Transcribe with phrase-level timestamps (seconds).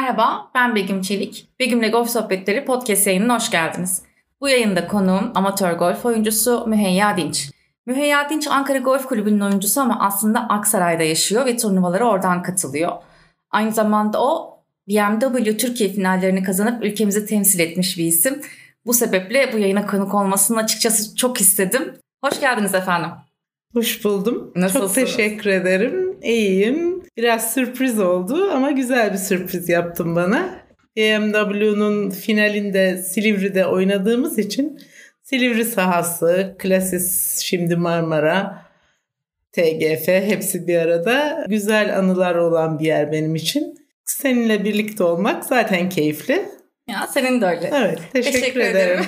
[0.00, 1.48] Merhaba, ben Begüm Çelik.
[1.58, 4.02] Begüm'le Golf Sohbetleri podcast yayınına hoş geldiniz.
[4.40, 7.50] Bu yayında konuğum amatör golf oyuncusu Müheyya Dinç.
[7.86, 12.92] Müheyya Dinç Ankara Golf Kulübü'nün oyuncusu ama aslında Aksaray'da yaşıyor ve turnuvalara oradan katılıyor.
[13.50, 14.58] Aynı zamanda o
[14.88, 18.40] BMW Türkiye finallerini kazanıp ülkemizi temsil etmiş bir isim.
[18.86, 21.94] Bu sebeple bu yayına konuk olmasını açıkçası çok istedim.
[22.24, 23.10] Hoş geldiniz efendim.
[23.72, 24.52] Hoş buldum.
[24.56, 24.94] Nasılsınız?
[24.94, 26.09] Çok teşekkür ederim.
[26.22, 27.02] İyiyim.
[27.16, 30.60] Biraz sürpriz oldu ama güzel bir sürpriz yaptın bana.
[30.96, 34.80] BMW'nun finalinde Silivri'de oynadığımız için
[35.22, 38.62] Silivri sahası, Klasis, şimdi Marmara,
[39.52, 41.44] TGF hepsi bir arada.
[41.48, 43.74] Güzel anılar olan bir yer benim için.
[44.04, 46.48] Seninle birlikte olmak zaten keyifli.
[46.88, 47.70] Ya senin de öyle.
[47.74, 49.00] Evet, teşekkür, teşekkür ederim.
[49.00, 49.04] ederim.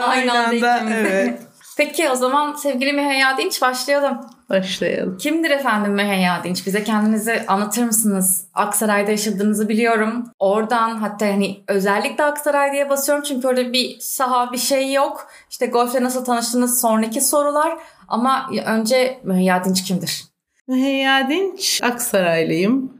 [0.02, 1.38] Aynı anda, evet.
[1.78, 4.20] Peki o zaman sevgili Müheyya Dinç başlayalım.
[4.50, 5.16] Başlayalım.
[5.18, 6.66] Kimdir efendim Müheyya Dinç?
[6.66, 8.44] Bize kendinizi anlatır mısınız?
[8.54, 10.24] Aksaray'da yaşadığınızı biliyorum.
[10.38, 15.28] Oradan hatta hani özellikle Aksaray diye basıyorum çünkü orada bir saha bir şey yok.
[15.50, 17.78] İşte golfle nasıl tanıştınız sonraki sorular.
[18.08, 20.24] Ama önce Müheyya Dinç kimdir?
[20.68, 22.92] Müheyya Dinç Aksaraylıyım.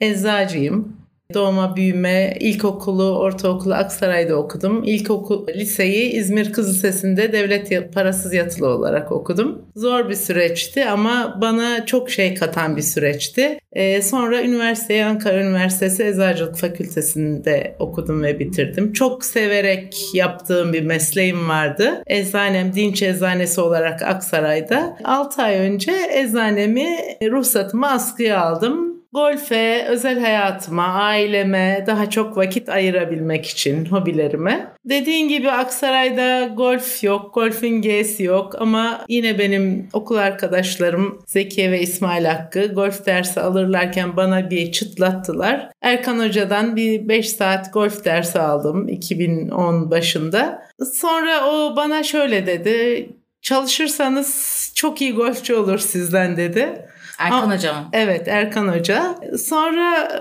[0.00, 1.03] Eczacıyım.
[1.34, 4.84] Doğma büyüme ilkokulu, ortaokulu Aksaray'da okudum.
[4.84, 9.62] İlkokul, liseyi İzmir Kız Lisesi'nde devlet parasız yatılı olarak okudum.
[9.76, 13.58] Zor bir süreçti ama bana çok şey katan bir süreçti.
[13.72, 18.92] Ee, sonra üniversiteyi Ankara Üniversitesi Eczacılık Fakültesi'nde okudum ve bitirdim.
[18.92, 22.02] Çok severek yaptığım bir mesleğim vardı.
[22.06, 24.96] Eczanem Dinç Eczanesi olarak Aksaray'da.
[25.04, 33.46] 6 ay önce eczanemi ruhsatımı askıya aldım golfe, özel hayatıma, aileme daha çok vakit ayırabilmek
[33.46, 34.66] için hobilerime.
[34.84, 41.80] Dediğin gibi Aksaray'da golf yok, golfün G'si yok ama yine benim okul arkadaşlarım Zekiye ve
[41.80, 45.68] İsmail Hakkı golf dersi alırlarken bana bir çıtlattılar.
[45.82, 50.62] Erkan Hoca'dan bir 5 saat golf dersi aldım 2010 başında.
[50.94, 53.08] Sonra o bana şöyle dedi.
[53.42, 56.86] Çalışırsanız çok iyi golfçü olur sizden dedi.
[57.18, 57.88] Erkan Hoca mı?
[57.92, 59.14] Evet Erkan Hoca.
[59.38, 60.18] Sonra e,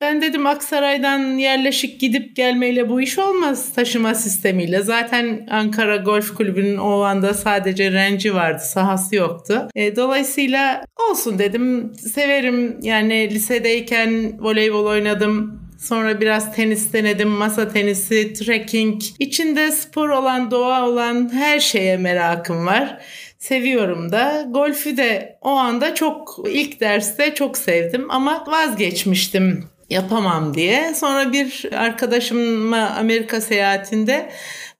[0.00, 4.82] ben dedim Aksaray'dan yerleşik gidip gelmeyle bu iş olmaz taşıma sistemiyle.
[4.82, 9.68] Zaten Ankara Golf Kulübü'nün o anda sadece renci vardı, sahası yoktu.
[9.74, 11.92] E, dolayısıyla olsun dedim.
[12.14, 15.62] Severim yani lisedeyken voleybol oynadım.
[15.78, 19.02] Sonra biraz tenis denedim, masa tenisi, trekking.
[19.18, 22.98] İçinde spor olan, doğa olan her şeye merakım var
[23.38, 24.46] seviyorum da.
[24.50, 30.94] Golfü de o anda çok ilk derste çok sevdim ama vazgeçmiştim yapamam diye.
[30.94, 34.30] Sonra bir arkadaşımla Amerika seyahatinde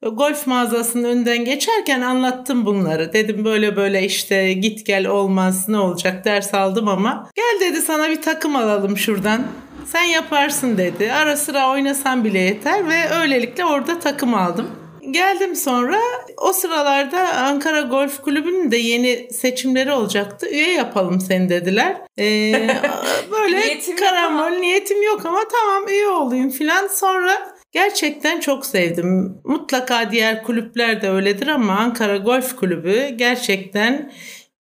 [0.03, 3.13] golf mağazasının önünden geçerken anlattım bunları.
[3.13, 8.11] Dedim böyle böyle işte git gel olmaz ne olacak ders aldım ama gel dedi sana
[8.11, 9.47] bir takım alalım şuradan.
[9.87, 11.13] Sen yaparsın dedi.
[11.13, 14.71] Ara sıra oynasan bile yeter ve öylelikle orada takım aldım.
[15.11, 15.99] Geldim sonra
[16.37, 20.49] o sıralarda Ankara Golf Kulübü'nün de yeni seçimleri olacaktı.
[20.51, 21.97] Üye yapalım seni dediler.
[22.19, 22.53] Ee,
[23.31, 26.87] böyle niyetim karamol yok niyetim yok ama tamam üye olayım filan.
[26.87, 29.41] Sonra gerçekten çok sevdim.
[29.45, 34.13] Mutlaka diğer kulüpler de öyledir ama Ankara Golf Kulübü gerçekten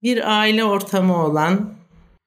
[0.04, 1.74] bir aile ortamı olan,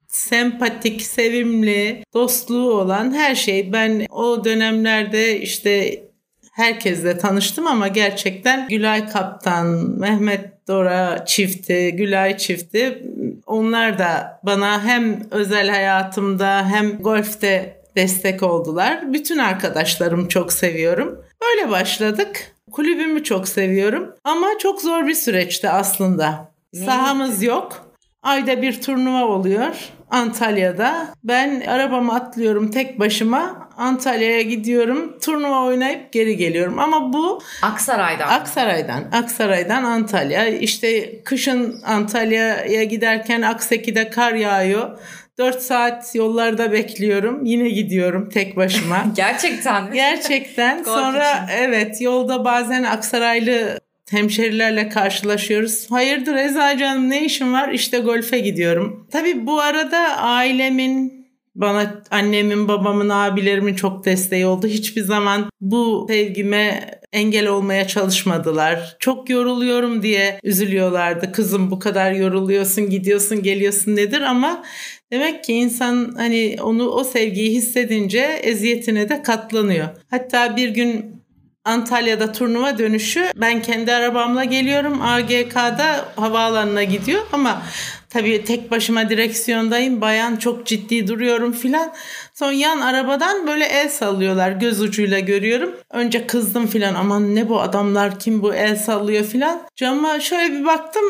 [0.07, 3.73] sempatik, sevimli, dostluğu olan her şey.
[3.73, 6.03] Ben o dönemlerde işte
[6.51, 9.67] herkesle tanıştım ama gerçekten Gülay Kaptan,
[9.99, 13.03] Mehmet Dora çifti, Gülay çifti
[13.45, 19.13] onlar da bana hem özel hayatımda hem golfte destek oldular.
[19.13, 21.21] Bütün arkadaşlarımı çok seviyorum.
[21.41, 22.55] Böyle başladık.
[22.71, 26.51] Kulübümü çok seviyorum ama çok zor bir süreçti aslında.
[26.85, 27.90] Sahamız yok.
[28.23, 29.75] Ayda bir turnuva oluyor
[30.09, 31.07] Antalya'da.
[31.23, 33.69] Ben arabamı atlıyorum tek başıma.
[33.77, 35.19] Antalya'ya gidiyorum.
[35.19, 36.79] Turnuva oynayıp geri geliyorum.
[36.79, 38.27] Ama bu Aksaray'dan.
[38.27, 39.03] Aksaray'dan.
[39.11, 40.47] Aksaray'dan Antalya.
[40.47, 44.99] İşte kışın Antalya'ya giderken Akseki'de kar yağıyor.
[45.37, 47.45] 4 saat yollarda bekliyorum.
[47.45, 49.03] Yine gidiyorum tek başıma.
[49.15, 49.89] Gerçekten mi?
[49.93, 50.83] Gerçekten.
[50.83, 51.57] Sonra için.
[51.57, 53.79] evet yolda bazen Aksaraylı
[54.11, 55.91] hemşerilerle karşılaşıyoruz.
[55.91, 57.69] Hayırdır Eza canım ne işin var?
[57.69, 59.07] İşte golfe gidiyorum.
[59.11, 61.21] Tabii bu arada ailemin
[61.55, 64.67] bana annemin, babamın, abilerimin çok desteği oldu.
[64.67, 68.95] Hiçbir zaman bu sevgime engel olmaya çalışmadılar.
[68.99, 71.31] Çok yoruluyorum diye üzülüyorlardı.
[71.31, 74.63] Kızım bu kadar yoruluyorsun, gidiyorsun, geliyorsun nedir ama
[75.11, 79.87] demek ki insan hani onu o sevgiyi hissedince eziyetine de katlanıyor.
[80.09, 81.20] Hatta bir gün
[81.65, 85.01] Antalya'da turnuva dönüşü ben kendi arabamla geliyorum.
[85.01, 87.61] AGK'da havaalanına gidiyor ama
[88.09, 90.01] tabii tek başıma direksiyondayım.
[90.01, 91.93] Bayan çok ciddi duruyorum filan.
[92.33, 94.51] Son yan arabadan böyle el sallıyorlar.
[94.51, 95.75] Göz ucuyla görüyorum.
[95.89, 96.95] Önce kızdım filan.
[96.95, 99.61] Aman ne bu adamlar kim bu el sallıyor filan.
[99.75, 101.03] Cama şöyle bir baktım.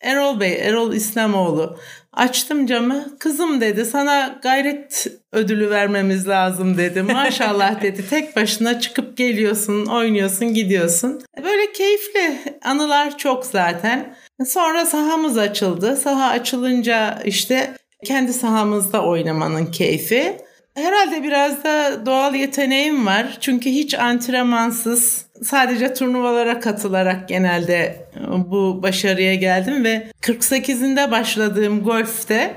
[0.00, 1.78] Erol Bey, Erol İslamoğlu.
[2.16, 3.16] Açtım camı.
[3.18, 7.02] Kızım dedi sana gayret ödülü vermemiz lazım dedi.
[7.02, 8.04] Maşallah dedi.
[8.10, 11.22] Tek başına çıkıp geliyorsun, oynuyorsun, gidiyorsun.
[11.44, 14.16] Böyle keyifli anılar çok zaten.
[14.46, 15.96] Sonra sahamız açıldı.
[15.96, 17.74] Saha açılınca işte
[18.04, 20.36] kendi sahamızda oynamanın keyfi.
[20.74, 23.38] Herhalde biraz da doğal yeteneğim var.
[23.40, 28.06] Çünkü hiç antrenmansız sadece turnuvalara katılarak genelde
[28.46, 32.54] bu başarıya geldim ve 48'inde başladığım golfte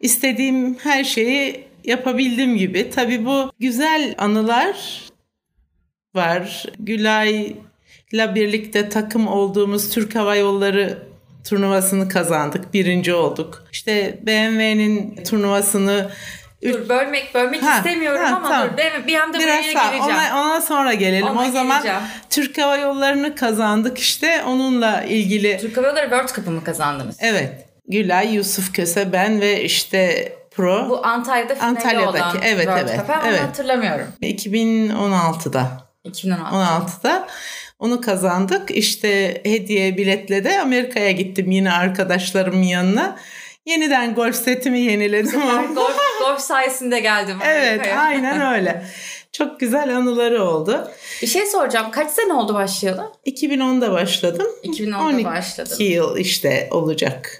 [0.00, 2.90] istediğim her şeyi yapabildim gibi.
[2.90, 5.02] Tabii bu güzel anılar
[6.14, 6.66] var.
[6.78, 10.98] Gülay'la birlikte takım olduğumuz Türk Hava Yolları
[11.44, 12.74] turnuvasını kazandık.
[12.74, 13.64] Birinci olduk.
[13.72, 16.10] İşte BMW'nin turnuvasını
[16.64, 18.68] Dur bölmek bölmek ha, istemiyorum ha, ama tamam.
[18.72, 19.06] dur değil mi?
[19.06, 20.20] Bir anda Biraz buraya sağ, geleceğim.
[20.32, 21.26] Ona, ona sonra gelelim.
[21.26, 22.00] Ona o zaman geleceğim.
[22.30, 25.58] Türk Hava Yolları'nı kazandık işte onunla ilgili.
[25.60, 27.16] Türk Hava Yolları World Cup'ı mı kazandınız?
[27.20, 27.66] Evet.
[27.88, 30.88] Gülay, Yusuf Köse, ben ve işte Pro.
[30.88, 33.08] Bu Antalya'da finali Antalya'daki, olan evet, World evet, Cup.
[33.08, 33.40] Ben evet.
[33.40, 34.06] hatırlamıyorum.
[34.22, 35.68] 2016'da.
[36.04, 36.56] 2016.
[36.56, 37.28] 16'da.
[37.78, 38.70] Onu kazandık.
[38.70, 43.16] İşte hediye biletle de Amerika'ya gittim yine arkadaşlarımın yanına.
[43.66, 45.40] Yeniden golf setimi yeniledim.
[45.74, 47.38] golf, golf sayesinde geldim.
[47.44, 48.84] Evet aynen öyle.
[49.32, 50.90] Çok güzel anıları oldu.
[51.22, 51.86] Bir şey soracağım.
[51.90, 53.12] Kaç sene oldu başlayalı?
[53.26, 54.46] 2010'da başladım.
[54.64, 55.72] 2010'da 12 başladım.
[55.74, 57.38] 2 yıl işte olacak.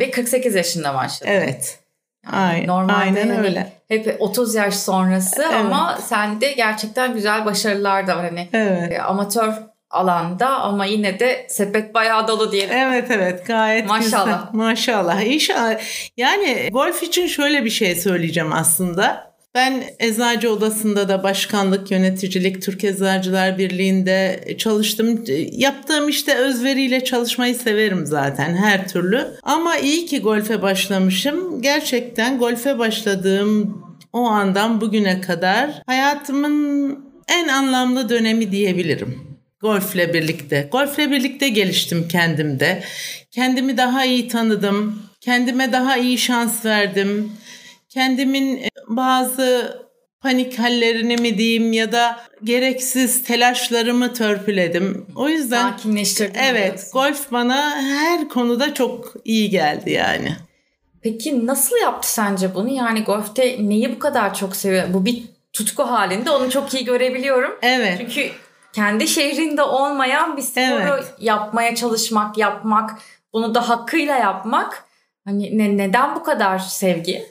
[0.00, 1.32] Ve 48 yaşında başladım.
[1.36, 1.78] Evet.
[2.24, 3.72] Yani Aynen, normalde aynen hani öyle.
[3.88, 5.54] Hep 30 yaş sonrası evet.
[5.54, 8.24] ama sende gerçekten güzel başarılar da var.
[8.24, 9.00] Hani evet.
[9.00, 9.52] amatör
[9.90, 12.76] alanda ama yine de sepet bayağı dolu diyelim.
[12.76, 14.24] Evet evet gayet Maşallah.
[14.24, 14.38] güzel.
[14.52, 15.22] Maşallah.
[15.22, 15.80] İnşallah.
[16.16, 19.28] Yani golf için şöyle bir şey söyleyeceğim aslında.
[19.54, 25.24] Ben Eczacı Odası'nda da başkanlık, yöneticilik, Türk Eczacılar Birliği'nde çalıştım.
[25.52, 29.26] Yaptığım işte özveriyle çalışmayı severim zaten her türlü.
[29.42, 31.62] Ama iyi ki golfe başlamışım.
[31.62, 33.82] Gerçekten golfe başladığım
[34.12, 36.98] o andan bugüne kadar hayatımın
[37.28, 39.27] en anlamlı dönemi diyebilirim.
[39.60, 40.68] Golfle birlikte.
[40.72, 42.84] Golfle birlikte geliştim kendimde.
[43.30, 45.02] Kendimi daha iyi tanıdım.
[45.20, 47.32] Kendime daha iyi şans verdim.
[47.88, 49.78] Kendimin e, bazı
[50.20, 55.06] panik hallerini mi diyeyim ya da gereksiz telaşlarımı törpüledim.
[55.16, 56.40] O yüzden sakinleştirdim.
[56.44, 56.90] Evet, diyorsun.
[56.92, 60.36] golf bana her konuda çok iyi geldi yani.
[61.02, 62.68] Peki nasıl yaptı sence bunu?
[62.68, 64.94] Yani golfte neyi bu kadar çok seviyor?
[64.94, 65.22] Bu bir
[65.52, 67.58] tutku halinde onu çok iyi görebiliyorum.
[67.62, 67.98] Evet.
[68.00, 68.30] Çünkü
[68.78, 71.14] kendi şehrinde olmayan bir sporu evet.
[71.18, 72.98] yapmaya çalışmak, yapmak,
[73.32, 74.84] bunu da hakkıyla yapmak.
[75.24, 77.26] Hani ne, neden bu kadar sevgi?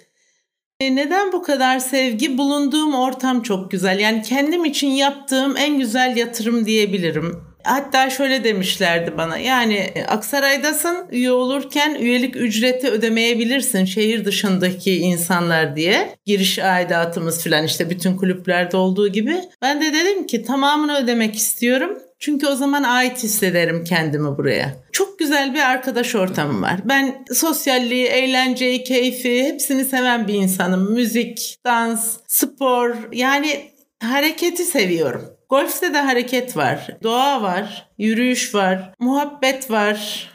[0.79, 2.37] E, neden bu kadar sevgi?
[2.37, 3.99] Bulunduğum ortam çok güzel.
[3.99, 7.46] Yani kendim için yaptığım en güzel yatırım diyebilirim.
[7.67, 15.75] Hatta şöyle demişlerdi bana yani e, Aksaray'dasın üye olurken üyelik ücreti ödemeyebilirsin şehir dışındaki insanlar
[15.75, 16.15] diye.
[16.25, 19.35] Giriş aidatımız falan işte bütün kulüplerde olduğu gibi.
[19.61, 21.97] Ben de dedim ki tamamını ödemek istiyorum.
[22.19, 24.75] Çünkü o zaman ait hissederim kendimi buraya.
[24.91, 26.79] Çok güzel bir arkadaş ortamı var.
[26.85, 30.93] Ben sosyalliği, eğlenceyi, keyfi hepsini seven bir insanım.
[30.93, 33.71] Müzik, dans, spor yani
[34.01, 35.36] hareketi seviyorum.
[35.49, 40.29] Golfte de hareket var, doğa var, yürüyüş var, muhabbet var,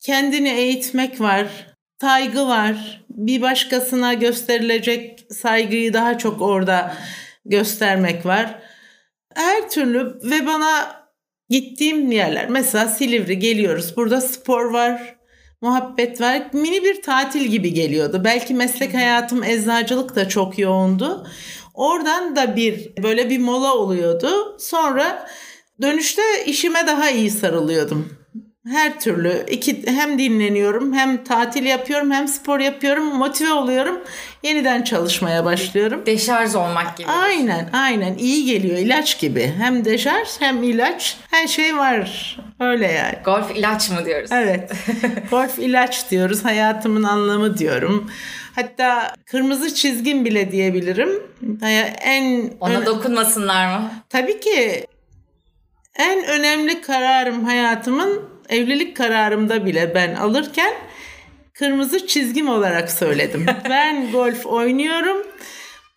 [0.00, 1.46] kendini eğitmek var,
[2.00, 3.04] saygı var.
[3.10, 6.94] Bir başkasına gösterilecek saygıyı daha çok orada
[7.44, 8.62] göstermek var.
[9.34, 11.02] Her türlü ve bana
[11.48, 13.96] gittiğim yerler mesela Silivri geliyoruz.
[13.96, 15.16] Burada spor var,
[15.62, 16.42] muhabbet var.
[16.52, 18.20] Mini bir tatil gibi geliyordu.
[18.24, 21.26] Belki meslek hayatım eczacılık da çok yoğundu.
[21.78, 24.56] Oradan da bir böyle bir mola oluyordu.
[24.60, 25.28] Sonra
[25.82, 28.08] dönüşte işime daha iyi sarılıyordum.
[28.68, 34.00] Her türlü iki hem dinleniyorum hem tatil yapıyorum hem spor yapıyorum motive oluyorum
[34.42, 36.06] yeniden çalışmaya başlıyorum.
[36.06, 37.08] Deşarj olmak gibi.
[37.08, 43.14] Aynen aynen iyi geliyor ilaç gibi hem deşarj hem ilaç her şey var öyle yani.
[43.24, 44.30] Golf ilaç mı diyoruz?
[44.32, 44.72] Evet
[45.30, 48.10] golf ilaç diyoruz hayatımın anlamı diyorum.
[48.58, 51.08] Hatta kırmızı çizgin bile diyebilirim.
[52.02, 52.86] En ona ön...
[52.86, 53.90] dokunmasınlar mı?
[54.08, 54.86] Tabii ki
[55.98, 60.72] en önemli kararım hayatımın evlilik kararımda bile ben alırken
[61.52, 63.46] kırmızı çizgim olarak söyledim.
[63.68, 65.26] ben golf oynuyorum.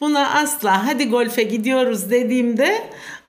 [0.02, 2.84] Buna asla hadi golfe gidiyoruz dediğimde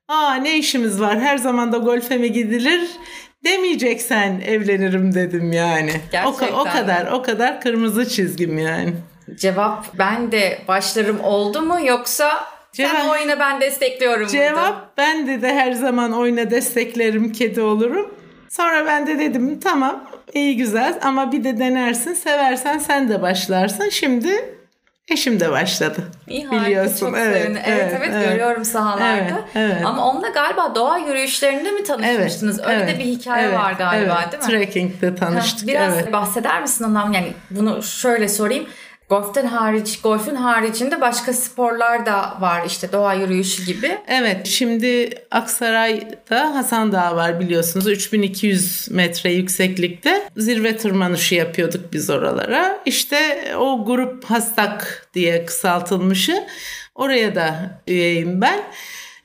[0.08, 2.80] aa ne işimiz var her zaman da golfe mi gidilir
[3.44, 5.92] demeyeceksen evlenirim dedim yani.
[6.12, 6.52] Gerçekten.
[6.52, 8.94] O, o kadar o kadar kırmızı çizgim yani.
[9.36, 14.32] Cevap ben de başlarım oldu mu yoksa sen Cevap- oyna ben destekliyorum muydu?
[14.32, 18.14] Cevap ben de de her zaman oyna desteklerim kedi olurum.
[18.48, 23.88] Sonra ben de dedim tamam iyi güzel ama bir de denersin seversen sen de başlarsın.
[23.88, 24.58] Şimdi
[25.08, 26.02] eşim de başladı.
[26.28, 27.06] İyi, Biliyorsun.
[27.06, 27.62] Çok evet, sevindim.
[27.66, 29.22] evet, evet, görüyorum sahalarda.
[29.22, 29.86] Evet, evet.
[29.86, 32.60] Ama onunla galiba doğa yürüyüşlerinde mi tanışmıştınız?
[32.60, 34.32] Öyle evet, de bir hikaye evet, var galiba evet.
[34.32, 34.48] değil mi?
[34.48, 35.68] Trekking'de tanıştık.
[35.68, 36.12] Heh, Biraz evet.
[36.12, 37.12] bahseder misin ondan?
[37.12, 38.66] Yani bunu şöyle sorayım.
[39.12, 43.99] Golften hariç, golfün haricinde başka sporlar da var işte doğa yürüyüşü gibi.
[44.09, 52.81] Evet şimdi Aksaray'da Hasan Dağı var biliyorsunuz 3200 metre yükseklikte zirve tırmanışı yapıyorduk biz oralara.
[52.87, 56.47] İşte o grup Hastak diye kısaltılmışı
[56.95, 58.62] oraya da üyeyim ben.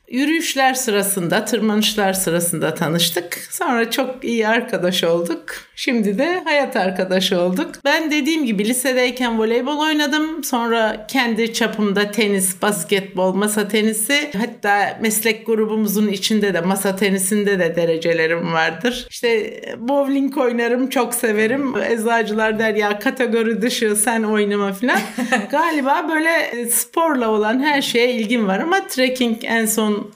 [0.08, 3.48] Yürüyüşler sırasında, tırmanışlar sırasında tanıştık.
[3.52, 5.67] Sonra çok iyi arkadaş olduk.
[5.80, 7.72] Şimdi de hayat arkadaşı olduk.
[7.86, 10.44] Ben dediğim gibi lisedeyken voleybol oynadım.
[10.44, 17.76] Sonra kendi çapımda tenis, basketbol, masa tenisi hatta meslek grubumuzun içinde de masa tenisinde de
[17.76, 19.08] derecelerim vardır.
[19.10, 21.74] İşte bowling oynarım, çok severim.
[21.78, 25.00] Eczacılar der ya kategori dışı sen oynama falan.
[25.52, 30.12] Galiba böyle sporla olan her şeye ilgim var ama trekking en son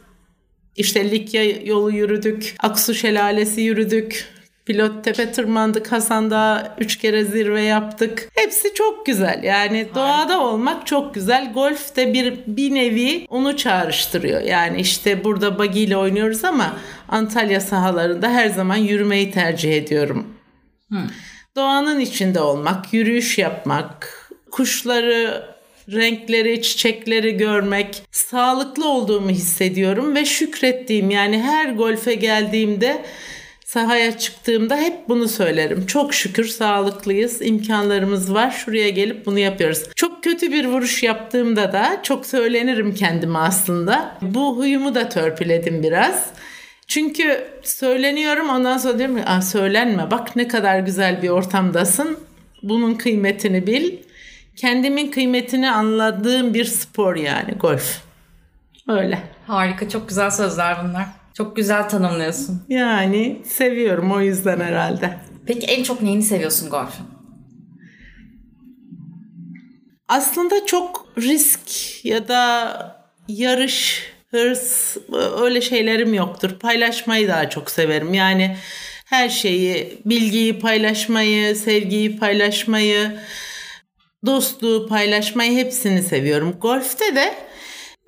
[0.76, 4.41] işte Likya yolu yürüdük, Aksu Şelalesi yürüdük,
[4.72, 8.30] Pilot Tepe tırmandık, Hasan Dağı üç kere zirve yaptık.
[8.36, 9.44] Hepsi çok güzel.
[9.44, 11.54] Yani doğada olmak çok güzel.
[11.54, 14.42] Golf de bir, bir nevi onu çağrıştırıyor.
[14.42, 16.74] Yani işte burada buggy ile oynuyoruz ama
[17.10, 20.28] Antalya sahalarında her zaman yürümeyi tercih ediyorum.
[21.56, 25.44] Doğanın içinde olmak, yürüyüş yapmak, kuşları,
[25.92, 33.06] renkleri, çiçekleri görmek, sağlıklı olduğumu hissediyorum ve şükrettiğim yani her golfe geldiğimde
[33.74, 35.86] sahaya çıktığımda hep bunu söylerim.
[35.86, 38.52] Çok şükür sağlıklıyız, imkanlarımız var.
[38.52, 39.84] Şuraya gelip bunu yapıyoruz.
[39.96, 44.18] Çok kötü bir vuruş yaptığımda da çok söylenirim kendime aslında.
[44.22, 46.26] Bu huyumu da törpüledim biraz.
[46.88, 52.20] Çünkü söyleniyorum ondan sonra diyorum ki "Aa, söylenme bak ne kadar güzel bir ortamdasın.
[52.64, 53.98] Bunun kıymetini bil.
[54.56, 58.02] Kendimin kıymetini anladığım bir spor yani golf.
[58.88, 59.20] Öyle.
[59.48, 61.21] Harika, çok güzel sözler bunlar.
[61.34, 62.62] Çok güzel tanımlıyorsun.
[62.70, 65.20] Yani seviyorum o yüzden herhalde.
[65.46, 67.06] Peki en çok neyini seviyorsun golfün?
[70.08, 71.60] Aslında çok risk
[72.06, 74.98] ya da yarış, hırs
[75.42, 76.60] öyle şeylerim yoktur.
[76.60, 78.14] Paylaşmayı daha çok severim.
[78.14, 78.58] Yani
[79.06, 83.20] her şeyi, bilgiyi paylaşmayı, sevgiyi paylaşmayı,
[84.26, 86.58] dostluğu paylaşmayı hepsini seviyorum.
[86.62, 87.34] Golfte de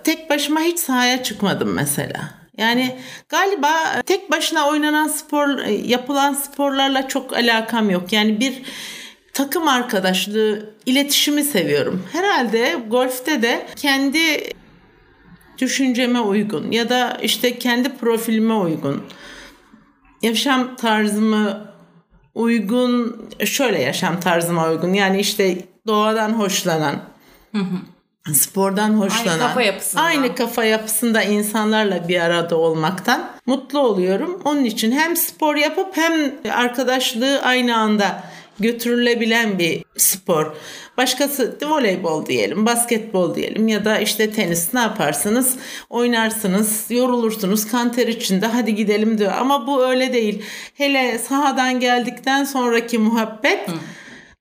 [0.03, 2.42] tek başıma hiç sahaya çıkmadım mesela.
[2.57, 2.95] Yani
[3.29, 8.13] galiba tek başına oynanan spor, yapılan sporlarla çok alakam yok.
[8.13, 8.61] Yani bir
[9.33, 12.03] takım arkadaşlığı, iletişimi seviyorum.
[12.11, 14.19] Herhalde golfte de kendi
[15.57, 19.03] düşünceme uygun ya da işte kendi profilime uygun,
[20.21, 21.73] yaşam tarzımı
[22.35, 24.93] uygun, şöyle yaşam tarzıma uygun.
[24.93, 25.57] Yani işte
[25.87, 26.95] doğadan hoşlanan,
[28.31, 30.03] spordan hoşlanan, kafa yapısından.
[30.03, 34.41] aynı kafa yapısında insanlarla bir arada olmaktan mutlu oluyorum.
[34.45, 38.23] Onun için hem spor yapıp hem arkadaşlığı aynı anda
[38.59, 40.55] götürülebilen bir spor.
[40.97, 45.55] Başkası voleybol diyelim, basketbol diyelim ya da işte tenis ne yaparsınız?
[45.89, 49.31] Oynarsınız, yorulursunuz, kanter içinde hadi gidelim diyor.
[49.39, 50.43] Ama bu öyle değil.
[50.73, 53.69] Hele sahadan geldikten sonraki muhabbet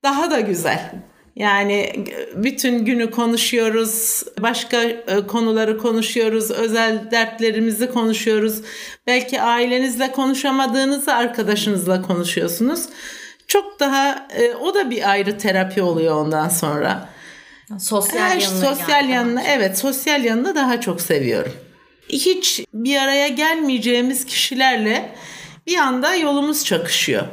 [0.02, 0.92] daha da güzel.
[1.36, 1.92] Yani
[2.34, 8.62] bütün günü konuşuyoruz, başka e, konuları konuşuyoruz, özel dertlerimizi konuşuyoruz.
[9.06, 12.84] Belki ailenizle konuşamadığınızı arkadaşınızla konuşuyorsunuz.
[13.48, 17.08] Çok daha e, o da bir ayrı terapi oluyor ondan sonra.
[17.78, 21.52] Sosyal Her yanına sosyal yanını evet sosyal yanını daha çok seviyorum.
[22.08, 25.14] Hiç bir araya gelmeyeceğimiz kişilerle
[25.66, 27.26] bir anda yolumuz çakışıyor.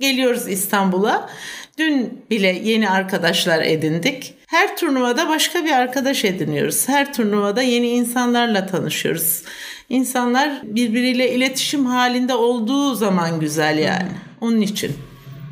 [0.00, 1.30] Geliyoruz İstanbul'a.
[1.80, 4.34] Dün bile yeni arkadaşlar edindik.
[4.46, 6.88] Her turnuvada başka bir arkadaş ediniyoruz.
[6.88, 9.42] Her turnuvada yeni insanlarla tanışıyoruz.
[9.88, 14.12] İnsanlar birbiriyle iletişim halinde olduğu zaman güzel yani.
[14.40, 14.92] Onun için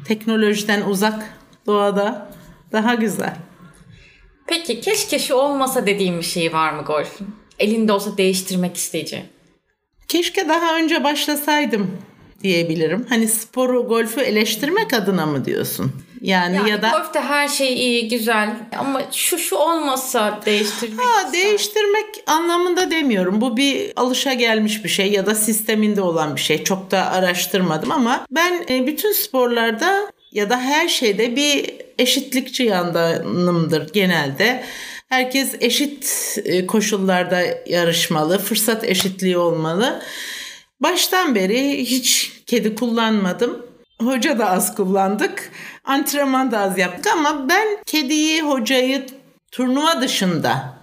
[0.08, 2.30] teknolojiden uzak doğada
[2.72, 3.36] daha güzel.
[4.46, 7.26] Peki keşke şu olmasa dediğim bir şey var mı golfün?
[7.58, 9.26] Elinde olsa değiştirmek isteyeceğin.
[10.08, 11.98] Keşke daha önce başlasaydım
[12.42, 13.06] diyebilirim.
[13.08, 15.92] Hani sporu, golfü eleştirmek adına mı diyorsun?
[16.20, 21.06] Yani, yani ya da golfte her şey iyi, güzel ama şu şu olmasa değiştirmek.
[21.06, 21.32] Ha, ister.
[21.32, 23.40] değiştirmek anlamında demiyorum.
[23.40, 26.64] Bu bir alışa gelmiş bir şey ya da sisteminde olan bir şey.
[26.64, 33.92] Çok da araştırmadım ama ben e, bütün sporlarda ya da her şeyde bir eşitlikçi yandanımdır
[33.92, 34.64] genelde.
[35.08, 40.02] Herkes eşit e, koşullarda yarışmalı, fırsat eşitliği olmalı.
[40.80, 43.67] Baştan beri hiç kedi kullanmadım.
[44.02, 45.50] Hoca da az kullandık.
[45.84, 49.06] Antrenman da az yaptık ama ben kediyi, hocayı
[49.52, 50.78] turnuva dışında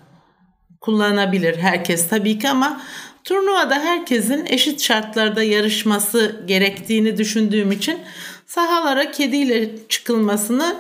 [0.82, 2.82] kullanabilir herkes tabii ki ama
[3.24, 8.00] turnuvada herkesin eşit şartlarda yarışması gerektiğini düşündüğüm için
[8.46, 10.76] sahalara kediyle çıkılmasını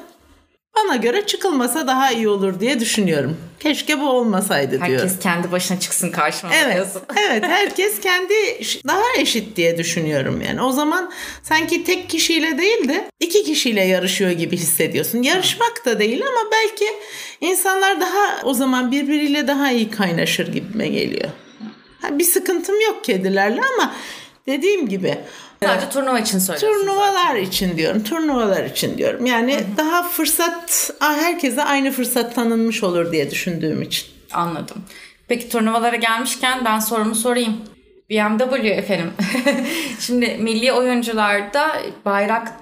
[0.75, 3.37] bana göre çıkılmasa daha iyi olur diye düşünüyorum.
[3.59, 5.07] Keşke bu olmasaydı herkes diyorum.
[5.07, 7.01] Herkes kendi başına çıksın karşıma evet, diyorsun.
[7.29, 8.33] evet herkes kendi
[8.87, 10.61] daha eşit diye düşünüyorum yani.
[10.61, 11.11] O zaman
[11.43, 15.21] sanki tek kişiyle değil de iki kişiyle yarışıyor gibi hissediyorsun.
[15.21, 16.85] Yarışmak da değil ama belki
[17.41, 21.29] insanlar daha o zaman birbiriyle daha iyi kaynaşır gibime geliyor.
[22.01, 23.95] Ha, bir sıkıntım yok kedilerle ama
[24.47, 25.17] dediğim gibi
[25.63, 26.79] Sadece turnuva için söylüyorsun.
[26.79, 27.41] Turnuvalar zaten.
[27.41, 28.03] için diyorum.
[28.03, 29.25] Turnuvalar için diyorum.
[29.25, 29.77] Yani Hı-hı.
[29.77, 34.07] daha fırsat herkese aynı fırsat tanınmış olur diye düşündüğüm için.
[34.33, 34.83] Anladım.
[35.27, 37.57] Peki turnuvalara gelmişken ben sorumu sorayım.
[38.09, 39.13] BMW efendim.
[39.99, 42.53] Şimdi milli oyuncularda bayrak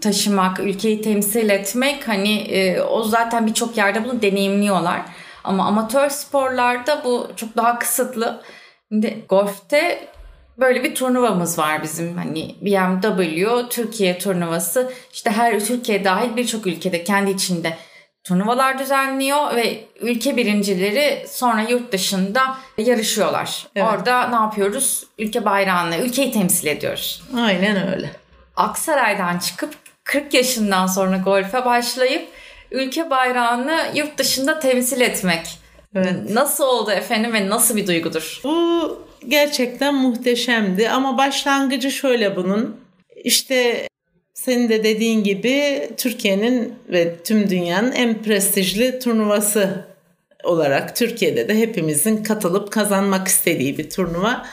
[0.00, 5.00] taşımak, ülkeyi temsil etmek hani e, o zaten birçok yerde bunu deneyimliyorlar.
[5.44, 8.42] Ama amatör sporlarda bu çok daha kısıtlı.
[8.88, 10.08] Şimdi golfte
[10.58, 17.04] böyle bir turnuvamız var bizim hani BMW Türkiye turnuvası işte her Türkiye dahil birçok ülkede
[17.04, 17.76] kendi içinde
[18.24, 23.66] turnuvalar düzenliyor ve ülke birincileri sonra yurt dışında yarışıyorlar.
[23.76, 23.88] Evet.
[23.92, 25.06] Orada ne yapıyoruz?
[25.18, 27.22] Ülke bayrağını, ülkeyi temsil ediyoruz.
[27.36, 28.10] Aynen öyle.
[28.56, 32.28] Aksaray'dan çıkıp 40 yaşından sonra golfe başlayıp
[32.70, 35.58] ülke bayrağını yurt dışında temsil etmek.
[35.94, 36.30] Evet.
[36.30, 38.40] Nasıl oldu efendim ve nasıl bir duygudur?
[38.44, 42.76] Bu gerçekten muhteşemdi ama başlangıcı şöyle bunun.
[43.24, 43.88] İşte
[44.34, 49.86] senin de dediğin gibi Türkiye'nin ve tüm dünyanın en prestijli turnuvası
[50.44, 54.46] olarak Türkiye'de de hepimizin katılıp kazanmak istediği bir turnuva.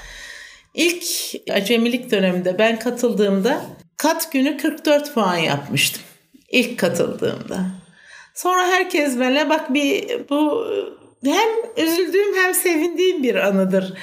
[0.73, 1.05] İlk
[1.51, 3.62] acemilik döneminde ben katıldığımda
[3.97, 6.01] kat günü 44 puan yapmıştım.
[6.49, 7.65] İlk katıldığımda.
[8.36, 10.67] Sonra herkes böyle bak bir bu
[11.23, 13.93] hem üzüldüğüm hem sevindiğim bir anıdır.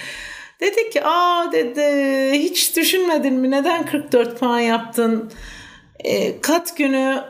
[0.61, 1.83] Dedi ki aa dedi
[2.33, 5.33] hiç düşünmedin mi neden 44 puan yaptın?
[6.05, 7.23] E, kat günü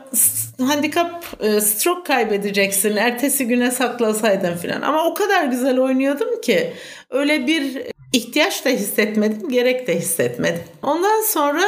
[0.59, 2.95] handikap e, stroke kaybedeceksin.
[2.95, 4.81] Ertesi güne saklasaydın filan.
[4.81, 6.73] Ama o kadar güzel oynuyordum ki
[7.09, 7.81] öyle bir
[8.13, 10.63] ihtiyaç da hissetmedim, gerek de hissetmedim.
[10.83, 11.63] Ondan sonra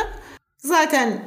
[0.57, 1.23] zaten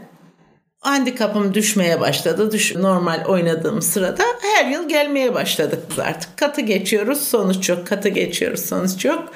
[0.80, 2.52] handikapım düşmeye başladı.
[2.52, 6.36] Düş normal oynadığım sırada her yıl gelmeye başladık biz artık.
[6.36, 7.86] Katı geçiyoruz, sonuç yok.
[7.86, 9.32] Katı geçiyoruz, sonuç yok.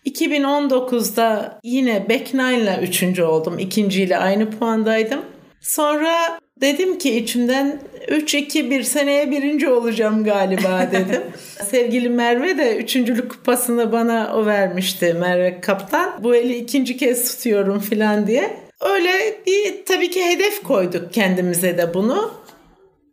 [0.06, 3.58] 2019'da yine back nine'la üçüncü oldum.
[3.58, 5.20] İkinciyle aynı puandaydım.
[5.60, 11.22] Sonra dedim ki içimden 3-2-1 seneye birinci olacağım galiba dedim.
[11.70, 16.12] Sevgili Merve de üçüncülük kupasını bana o vermişti Merve Kaptan.
[16.22, 18.56] Bu eli ikinci kez tutuyorum falan diye.
[18.80, 19.12] Öyle
[19.46, 22.47] bir tabii ki hedef koyduk kendimize de bunu.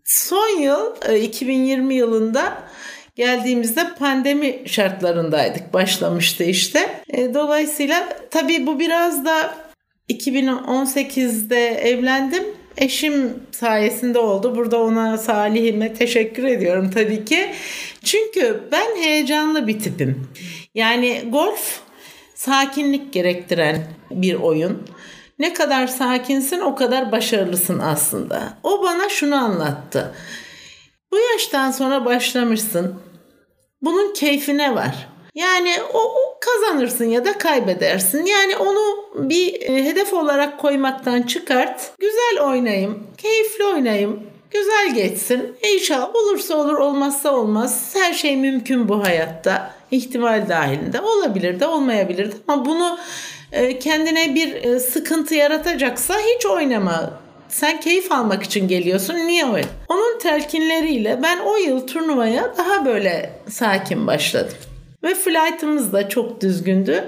[0.05, 2.63] Son yıl 2020 e, yılında
[3.15, 5.73] geldiğimizde pandemi şartlarındaydık.
[5.73, 7.03] Başlamıştı işte.
[7.09, 9.55] E, dolayısıyla tabii bu biraz da
[10.09, 12.43] 2018'de evlendim.
[12.77, 14.55] Eşim sayesinde oldu.
[14.55, 17.51] Burada ona Salih'ime teşekkür ediyorum tabii ki.
[18.03, 20.27] Çünkü ben heyecanlı bir tipim.
[20.75, 21.79] Yani golf
[22.35, 24.83] sakinlik gerektiren bir oyun.
[25.39, 28.53] Ne kadar sakinsin o kadar başarılısın aslında.
[28.63, 30.15] O bana şunu anlattı.
[31.11, 32.95] Bu yaştan sonra başlamışsın.
[33.81, 35.07] Bunun keyfine var.
[35.35, 38.25] Yani o, o kazanırsın ya da kaybedersin.
[38.25, 41.91] Yani onu bir e, hedef olarak koymaktan çıkart.
[41.99, 45.57] Güzel oynayayım, keyifli oynayayım, güzel geçsin.
[45.73, 47.91] İnşallah olursa olur, olmazsa olmaz.
[47.93, 49.71] Her şey mümkün bu hayatta.
[49.91, 52.97] İhtimal dahilinde olabilir de olmayabilir de ama bunu
[53.79, 57.13] kendine bir e, sıkıntı yaratacaksa hiç oynama.
[57.49, 59.13] Sen keyif almak için geliyorsun.
[59.13, 59.67] Niye öyle?
[59.89, 64.57] Onun telkinleriyle ben o yıl turnuvaya daha böyle sakin başladım.
[65.03, 67.03] Ve flight'ımız da çok düzgündü.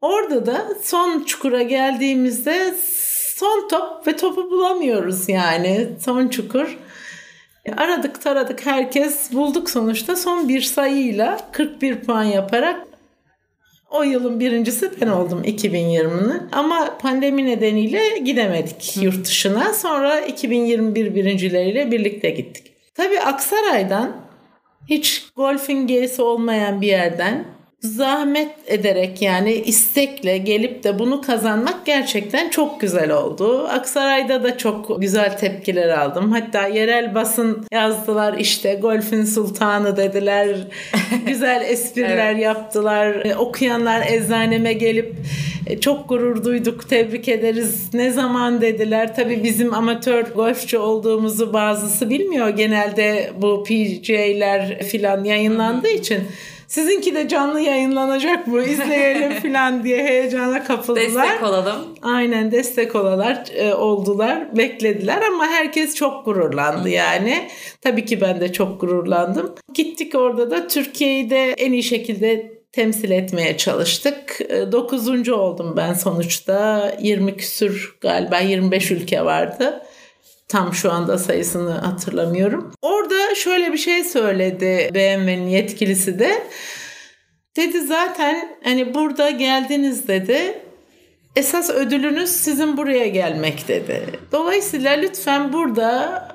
[0.00, 2.74] Orada da son çukura geldiğimizde
[3.36, 5.88] son top ve topu bulamıyoruz yani.
[6.04, 6.78] Son çukur.
[7.76, 12.86] Aradık taradık herkes bulduk sonuçta son bir sayıyla 41 puan yaparak
[13.94, 16.42] o yılın birincisi ben oldum 2020'nin.
[16.52, 19.74] Ama pandemi nedeniyle gidemedik yurt dışına.
[19.74, 22.72] Sonra 2021 birincileriyle birlikte gittik.
[22.94, 24.16] Tabii Aksaray'dan
[24.88, 27.44] hiç golfün G'si olmayan bir yerden
[27.84, 33.66] zahmet ederek yani istekle gelip de bunu kazanmak gerçekten çok güzel oldu.
[33.68, 36.32] Aksaray'da da çok güzel tepkiler aldım.
[36.32, 40.56] Hatta yerel basın yazdılar işte golfün sultanı dediler.
[41.26, 42.42] güzel espriler evet.
[42.42, 43.24] yaptılar.
[43.24, 45.14] E, okuyanlar eczaneme gelip
[45.66, 47.90] e, çok gurur duyduk, tebrik ederiz.
[47.94, 49.16] Ne zaman dediler.
[49.16, 52.48] Tabii bizim amatör golfçü olduğumuzu bazısı bilmiyor.
[52.48, 56.20] Genelde bu PGA'ler filan yayınlandığı için
[56.68, 58.62] Sizinki de canlı yayınlanacak mı?
[58.62, 61.26] İzleyelim falan diye heyecana kapıldılar.
[61.26, 61.76] Destek olalım.
[62.02, 64.56] Aynen destek olalar e, oldular.
[64.56, 67.48] Beklediler ama herkes çok gururlandı yani.
[67.80, 69.54] Tabii ki ben de çok gururlandım.
[69.74, 74.40] Gittik orada da Türkiye'yi de en iyi şekilde temsil etmeye çalıştık.
[74.48, 76.92] E, dokuzuncu oldum ben sonuçta.
[77.00, 79.82] 20 küsür galiba 25 ülke vardı.
[80.54, 82.72] Tam şu anda sayısını hatırlamıyorum.
[82.82, 86.42] Orada şöyle bir şey söyledi BMW'nin yetkilisi de.
[87.56, 90.62] Dedi zaten hani burada geldiniz dedi.
[91.36, 94.06] Esas ödülünüz sizin buraya gelmek dedi.
[94.32, 96.28] Dolayısıyla lütfen burada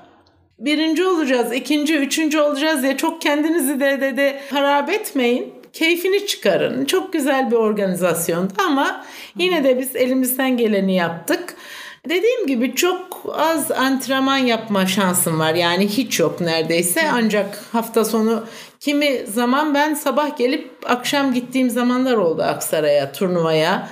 [0.60, 5.54] birinci olacağız, ikinci, üçüncü olacağız diye çok kendinizi de dedi harap etmeyin.
[5.74, 6.86] Keyfini çıkarın.
[6.86, 9.06] Çok güzel bir organizasyondu ama
[9.38, 11.56] yine de biz elimizden geleni yaptık.
[12.10, 15.54] Dediğim gibi çok az antrenman yapma şansım var.
[15.54, 17.02] Yani hiç yok neredeyse.
[17.12, 18.46] Ancak hafta sonu
[18.80, 23.90] kimi zaman ben sabah gelip akşam gittiğim zamanlar oldu Aksaray'a, turnuvaya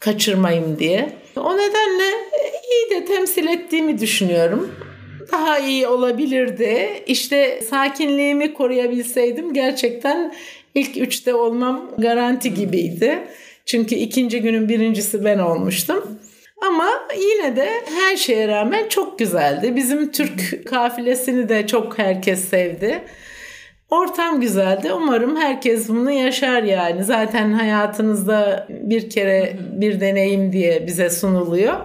[0.00, 1.16] kaçırmayayım diye.
[1.36, 2.10] O nedenle
[2.72, 4.74] iyi de temsil ettiğimi düşünüyorum.
[5.32, 7.02] Daha iyi olabilirdi.
[7.06, 10.34] İşte sakinliğimi koruyabilseydim gerçekten
[10.74, 13.18] ilk üçte olmam garanti gibiydi.
[13.66, 16.18] Çünkü ikinci günün birincisi ben olmuştum.
[16.62, 16.88] Ama
[17.18, 19.76] yine de her şeye rağmen çok güzeldi.
[19.76, 23.04] Bizim Türk kafilesini de çok herkes sevdi.
[23.90, 24.92] Ortam güzeldi.
[24.92, 27.04] Umarım herkes bunu yaşar yani.
[27.04, 31.76] Zaten hayatınızda bir kere bir deneyim diye bize sunuluyor.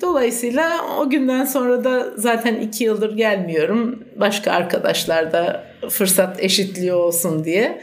[0.00, 4.04] Dolayısıyla o günden sonra da zaten iki yıldır gelmiyorum.
[4.16, 7.80] Başka arkadaşlar da fırsat eşitliği olsun diye.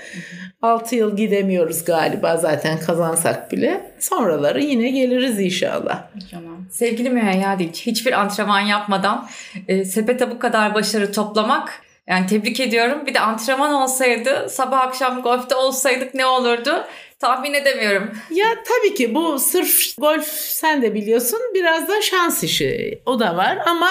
[0.61, 3.91] 6 yıl gidemiyoruz galiba zaten kazansak bile.
[3.99, 6.03] Sonraları yine geliriz inşallah.
[6.31, 6.65] Tamam.
[6.71, 9.27] Sevgili Müheyya Dinç, hiçbir antrenman yapmadan
[9.67, 13.05] e, sepete bu kadar başarı toplamak yani tebrik ediyorum.
[13.05, 16.85] Bir de antrenman olsaydı, sabah akşam golfte olsaydık ne olurdu?
[17.21, 18.11] Tahmin edemiyorum.
[18.31, 23.01] Ya tabii ki bu sırf golf sen de biliyorsun biraz da şans işi.
[23.05, 23.89] O da var ama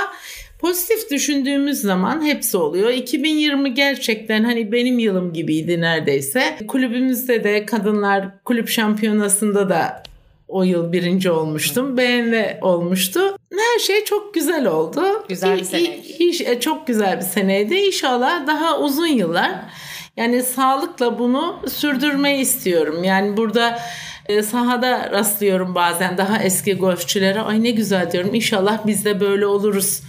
[0.60, 2.90] Pozitif düşündüğümüz zaman hepsi oluyor.
[2.90, 6.58] 2020 gerçekten hani benim yılım gibiydi neredeyse.
[6.68, 10.02] Kulübümüzde de kadınlar kulüp şampiyonasında da
[10.48, 11.96] o yıl birinci olmuştum.
[11.96, 13.20] BMW olmuştu.
[13.52, 15.02] Her şey çok güzel oldu.
[15.28, 16.42] Güzel bir seneydi.
[16.44, 17.74] E, çok güzel bir seneydi.
[17.74, 19.50] İnşallah daha uzun yıllar.
[20.16, 23.04] Yani sağlıkla bunu sürdürmeyi istiyorum.
[23.04, 23.78] Yani burada
[24.28, 27.40] e, sahada rastlıyorum bazen daha eski golfçülere.
[27.40, 28.34] Ay ne güzel diyorum.
[28.34, 30.02] İnşallah biz de böyle oluruz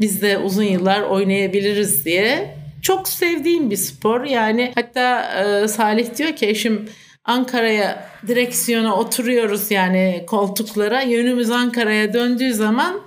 [0.00, 2.56] biz de uzun yıllar oynayabiliriz diye.
[2.82, 4.24] Çok sevdiğim bir spor.
[4.24, 6.88] Yani hatta e, Salih diyor ki eşim
[7.24, 11.02] Ankara'ya direksiyona oturuyoruz yani koltuklara.
[11.02, 13.00] Yönümüz Ankara'ya döndüğü zaman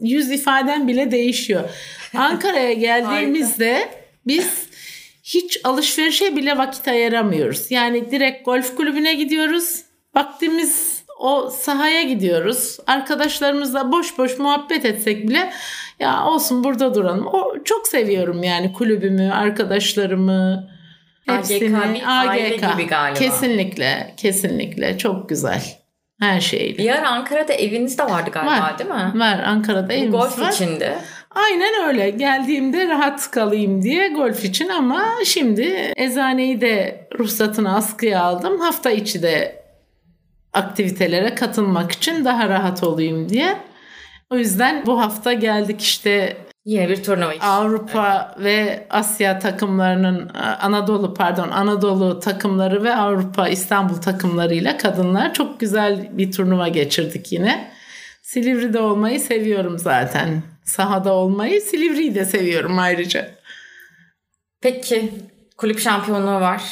[0.00, 1.62] yüz ifaden bile değişiyor.
[2.14, 3.88] Ankara'ya geldiğimizde
[4.26, 4.63] biz
[5.24, 7.70] hiç alışverişe bile vakit ayıramıyoruz.
[7.70, 9.82] Yani direkt golf kulübüne gidiyoruz.
[10.14, 12.78] Vaktimiz o sahaya gidiyoruz.
[12.86, 15.52] Arkadaşlarımızla boş boş muhabbet etsek bile
[15.98, 17.26] ya olsun burada duralım.
[17.26, 20.68] O çok seviyorum yani kulübümü, arkadaşlarımı.
[21.26, 22.06] Hepsini.
[22.06, 22.72] AGK, AGK.
[22.72, 23.18] gibi galiba.
[23.18, 25.62] Kesinlikle, kesinlikle çok güzel.
[26.20, 26.78] Her şeyle.
[26.78, 29.12] Bir ara Ankara'da eviniz de vardı galiba var, değil mi?
[29.14, 30.44] Var Ankara'da evimiz golf var.
[30.44, 30.98] Golf içinde.
[31.34, 32.10] Aynen öyle.
[32.10, 38.60] Geldiğimde rahat kalayım diye golf için ama şimdi eczaneyi de ruhsatını askıya aldım.
[38.60, 39.64] Hafta içi de
[40.52, 43.56] aktivitelere katılmak için daha rahat olayım diye.
[44.30, 47.46] O yüzden bu hafta geldik işte Yine bir turnuva için.
[47.46, 48.44] Avrupa evet.
[48.44, 56.32] ve Asya takımlarının Anadolu pardon Anadolu takımları ve Avrupa İstanbul takımlarıyla kadınlar çok güzel bir
[56.32, 57.70] turnuva geçirdik yine.
[58.22, 60.42] Silivri'de olmayı seviyorum zaten.
[60.64, 63.30] Sahada olmayı, Silivri'yi de seviyorum ayrıca.
[64.60, 65.12] Peki
[65.56, 66.62] kulüp şampiyonluğu var.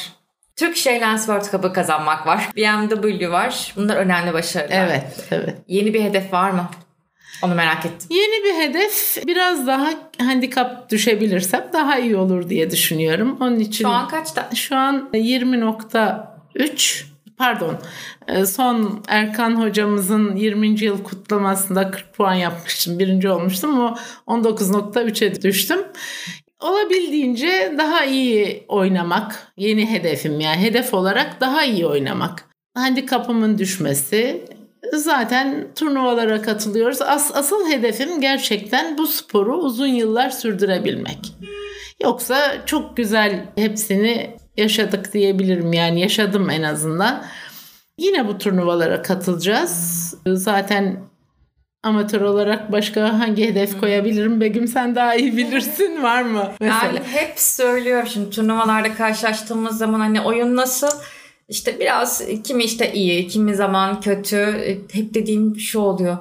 [0.55, 2.49] Türk Airlines World Cup'ı kazanmak var.
[2.55, 3.73] BMW var.
[3.75, 4.87] Bunlar önemli başarılar.
[4.87, 5.57] Evet, evet.
[5.67, 6.69] Yeni bir hedef var mı?
[7.43, 8.07] Onu merak ettim.
[8.09, 13.37] Yeni bir hedef biraz daha handikap düşebilirsem daha iyi olur diye düşünüyorum.
[13.39, 14.49] Onun için Şu an kaçta?
[14.55, 17.05] Şu an 20.3
[17.37, 17.77] pardon
[18.27, 20.83] e, son Erkan hocamızın 20.
[20.83, 22.99] yıl kutlamasında 40 puan yapmıştım.
[22.99, 25.79] Birinci olmuştum ama 19.3'e düştüm.
[26.59, 32.45] Olabildiğince daha iyi oynamak yeni hedefim yani hedef olarak daha iyi oynamak.
[32.75, 34.45] Handikapımın düşmesi
[34.93, 37.01] zaten turnuvalara katılıyoruz.
[37.01, 41.33] As, asıl hedefim gerçekten bu sporu uzun yıllar sürdürebilmek.
[42.03, 47.25] Yoksa çok güzel hepsini yaşadık diyebilirim yani yaşadım en azından.
[47.97, 50.15] Yine bu turnuvalara katılacağız.
[50.25, 50.99] Zaten
[51.83, 54.41] amatör olarak başka hangi hedef koyabilirim?
[54.41, 56.51] Begüm sen daha iyi bilirsin var mı?
[56.61, 56.85] Mesela?
[56.85, 60.89] Yani hep söylüyorum şimdi turnuvalarda karşılaştığımız zaman hani oyun nasıl?
[61.49, 64.37] İşte biraz kimi işte iyi, kimi zaman kötü.
[64.91, 66.17] Hep dediğim şu oluyor.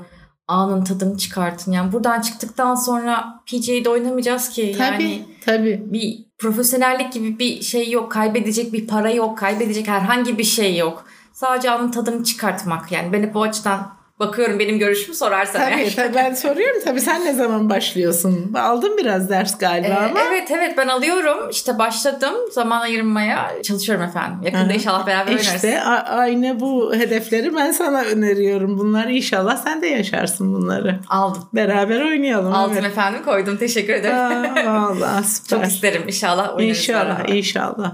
[0.49, 1.73] Anın tadını çıkartın.
[1.73, 4.75] Yani buradan çıktıktan sonra PGA'de oynamayacağız ki.
[4.79, 5.83] Tabii, yani tabii.
[5.85, 8.13] Bir profesyonellik gibi bir şey yok.
[8.13, 9.39] Kaybedecek bir para yok.
[9.39, 11.05] Kaybedecek herhangi bir şey yok.
[11.33, 12.93] Sadece anın tadını çıkartmak.
[12.93, 15.97] Yani ben hep o açıdan Bakıyorum benim görüşümü sorarsan tabii, eğer.
[15.97, 16.81] Tabii ben soruyorum.
[16.85, 18.55] Tabii sen ne zaman başlıyorsun?
[18.55, 20.21] Aldın biraz ders galiba ee, ama.
[20.29, 21.51] Evet evet ben alıyorum.
[21.51, 24.39] İşte başladım zaman ayırmaya çalışıyorum efendim.
[24.43, 24.73] Yakında Aha.
[24.73, 25.55] inşallah beraber oynarız.
[25.55, 28.79] İşte aynı bu hedefleri ben sana öneriyorum.
[28.79, 30.99] Bunlar inşallah sen de yaşarsın bunları.
[31.09, 31.49] Aldım.
[31.55, 32.53] Beraber oynayalım.
[32.53, 32.85] Aldım evet.
[32.85, 33.57] efendim koydum.
[33.57, 34.17] Teşekkür ederim.
[34.17, 35.59] Aa, vallahi süper.
[35.59, 36.79] Çok isterim inşallah oynarız.
[36.79, 37.35] İnşallah beraber.
[37.35, 37.93] inşallah.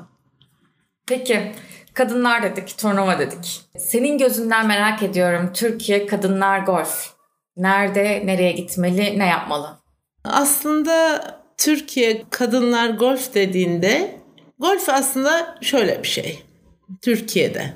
[1.06, 1.52] Peki
[1.98, 3.60] Kadınlar dedik, turnuva dedik.
[3.78, 5.50] Senin gözünden merak ediyorum.
[5.54, 7.06] Türkiye kadınlar golf.
[7.56, 9.78] Nerede, nereye gitmeli, ne yapmalı?
[10.24, 11.20] Aslında
[11.56, 14.20] Türkiye kadınlar golf dediğinde
[14.58, 16.42] golf aslında şöyle bir şey.
[17.02, 17.72] Türkiye'de.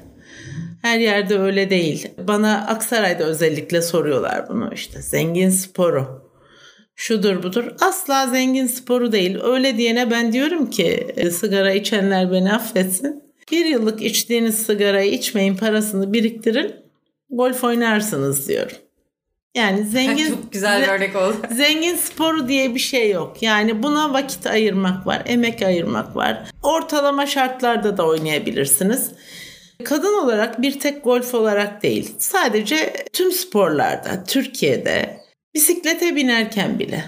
[0.83, 2.09] Her yerde öyle değil.
[2.19, 5.03] Bana Aksaray'da özellikle soruyorlar bunu işte.
[5.03, 6.31] Zengin sporu.
[6.95, 7.65] Şudur budur.
[7.81, 9.39] Asla zengin sporu değil.
[9.43, 13.32] Öyle diyene ben diyorum ki sigara içenler beni affetsin.
[13.53, 16.75] Bir yıllık içtiğiniz sigarayı içmeyin parasını biriktirin
[17.31, 18.77] golf oynarsınız diyorum.
[19.55, 21.37] Yani zengin çok güzel bir örnek oldu.
[21.51, 23.43] Zengin sporu diye bir şey yok.
[23.43, 26.43] Yani buna vakit ayırmak var, emek ayırmak var.
[26.62, 29.11] Ortalama şartlarda da oynayabilirsiniz.
[29.85, 32.15] Kadın olarak bir tek golf olarak değil.
[32.19, 35.17] Sadece tüm sporlarda, Türkiye'de
[35.55, 37.05] bisiklete binerken bile.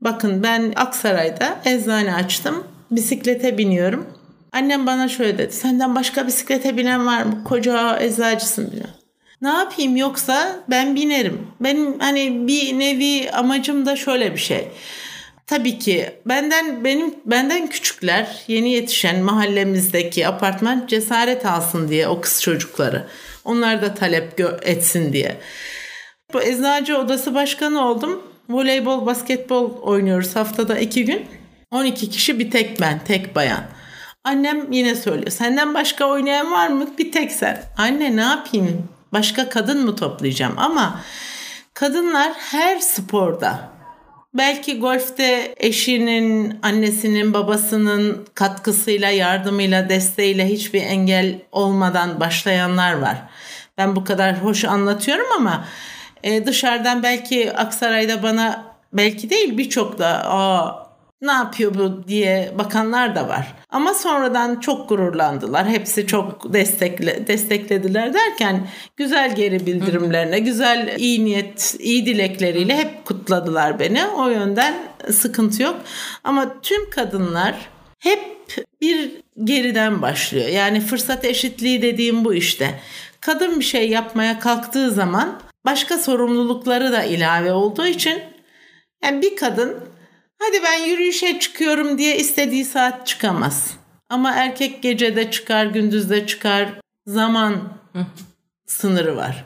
[0.00, 2.64] Bakın ben Aksaray'da eczane açtım.
[2.90, 4.06] Bisiklete biniyorum.
[4.54, 5.52] Annem bana şöyle dedi.
[5.52, 7.44] Senden başka bisiklete binen var mı?
[7.44, 8.86] Koca eczacısın bile.
[9.42, 11.46] Ne yapayım yoksa ben binerim.
[11.60, 14.68] Benim hani bir nevi amacım da şöyle bir şey.
[15.46, 22.42] Tabii ki benden benim benden küçükler yeni yetişen mahallemizdeki apartman cesaret alsın diye o kız
[22.42, 23.06] çocukları.
[23.44, 25.36] Onlar da talep etsin diye.
[26.32, 28.22] Bu eczacı odası başkanı oldum.
[28.48, 31.26] Voleybol, basketbol oynuyoruz haftada iki gün.
[31.70, 33.64] 12 kişi bir tek ben, tek bayan.
[34.24, 35.30] Annem yine söylüyor.
[35.30, 36.86] Senden başka oynayan var mı?
[36.98, 37.62] Bir tek sen.
[37.78, 38.88] Anne ne yapayım?
[39.12, 40.54] Başka kadın mı toplayacağım?
[40.56, 41.00] Ama
[41.74, 43.74] kadınlar her sporda
[44.34, 53.16] belki golfte eşinin, annesinin, babasının katkısıyla, yardımıyla, desteğiyle hiçbir engel olmadan başlayanlar var.
[53.78, 55.64] Ben bu kadar hoş anlatıyorum ama
[56.22, 60.83] e, dışarıdan belki Aksaray'da bana belki değil birçok da aa
[61.22, 63.54] ne yapıyor bu diye bakanlar da var.
[63.70, 65.68] Ama sonradan çok gururlandılar.
[65.68, 73.78] Hepsi çok destekle, desteklediler derken güzel geri bildirimlerine, güzel iyi niyet, iyi dilekleriyle hep kutladılar
[73.78, 74.06] beni.
[74.06, 74.74] O yönden
[75.10, 75.76] sıkıntı yok.
[76.24, 77.54] Ama tüm kadınlar
[77.98, 78.34] hep
[78.80, 79.10] bir
[79.44, 80.48] geriden başlıyor.
[80.48, 82.80] Yani fırsat eşitliği dediğim bu işte.
[83.20, 88.22] Kadın bir şey yapmaya kalktığı zaman başka sorumlulukları da ilave olduğu için
[89.04, 89.93] yani bir kadın
[90.46, 93.70] Hadi ben yürüyüşe çıkıyorum diye istediği saat çıkamaz.
[94.08, 96.68] Ama erkek gecede çıkar, gündüzde çıkar.
[97.06, 97.56] Zaman
[98.66, 99.44] sınırı var.